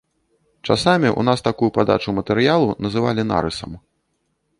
Часамі 0.67 1.09
ў 1.09 1.21
нас 1.27 1.43
такую 1.47 1.69
падачу 1.75 2.15
матэрыялу 2.19 2.69
называлі 2.87 3.27
нарысам. 3.33 3.77